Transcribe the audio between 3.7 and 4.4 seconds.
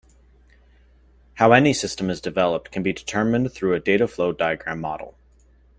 a data flow